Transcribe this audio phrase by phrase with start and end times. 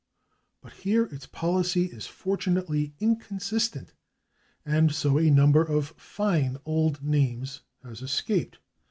[0.63, 3.93] But here its policy is fortunately inconsistent,
[4.65, 8.57] and so a number of fine old names has escaped.